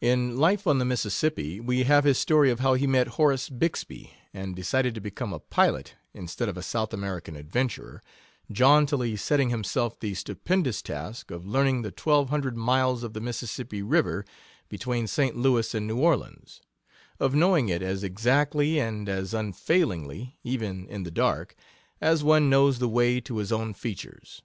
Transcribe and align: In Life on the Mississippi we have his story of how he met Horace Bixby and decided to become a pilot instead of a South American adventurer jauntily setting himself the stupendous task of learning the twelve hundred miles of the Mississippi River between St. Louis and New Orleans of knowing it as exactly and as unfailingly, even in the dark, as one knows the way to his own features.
In 0.00 0.36
Life 0.36 0.66
on 0.66 0.78
the 0.80 0.84
Mississippi 0.84 1.60
we 1.60 1.84
have 1.84 2.02
his 2.02 2.18
story 2.18 2.50
of 2.50 2.58
how 2.58 2.74
he 2.74 2.88
met 2.88 3.06
Horace 3.14 3.48
Bixby 3.48 4.10
and 4.32 4.56
decided 4.56 4.96
to 4.96 5.00
become 5.00 5.32
a 5.32 5.38
pilot 5.38 5.94
instead 6.12 6.48
of 6.48 6.56
a 6.56 6.60
South 6.60 6.92
American 6.92 7.36
adventurer 7.36 8.02
jauntily 8.50 9.14
setting 9.14 9.50
himself 9.50 9.96
the 10.00 10.12
stupendous 10.14 10.82
task 10.82 11.30
of 11.30 11.46
learning 11.46 11.82
the 11.82 11.92
twelve 11.92 12.30
hundred 12.30 12.56
miles 12.56 13.04
of 13.04 13.12
the 13.12 13.20
Mississippi 13.20 13.80
River 13.80 14.24
between 14.68 15.06
St. 15.06 15.36
Louis 15.36 15.72
and 15.72 15.86
New 15.86 15.98
Orleans 16.00 16.60
of 17.20 17.32
knowing 17.32 17.68
it 17.68 17.80
as 17.80 18.02
exactly 18.02 18.80
and 18.80 19.08
as 19.08 19.32
unfailingly, 19.32 20.36
even 20.42 20.88
in 20.88 21.04
the 21.04 21.12
dark, 21.12 21.54
as 22.00 22.24
one 22.24 22.50
knows 22.50 22.80
the 22.80 22.88
way 22.88 23.20
to 23.20 23.36
his 23.36 23.52
own 23.52 23.72
features. 23.72 24.42